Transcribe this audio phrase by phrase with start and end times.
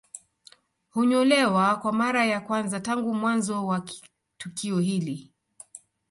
[0.89, 3.81] Hunyolewa kwa mara ya kwanza tangu mwanzo wa
[4.37, 5.31] tukio hili